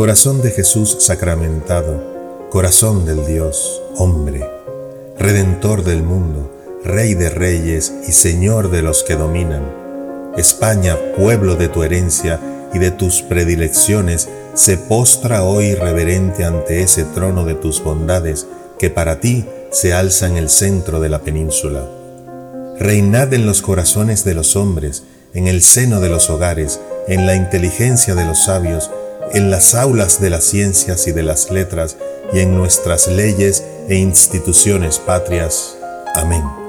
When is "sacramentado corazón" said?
1.00-3.04